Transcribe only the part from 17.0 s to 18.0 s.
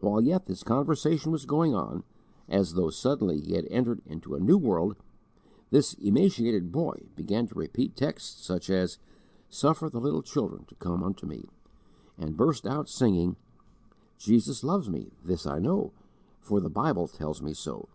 tells me so."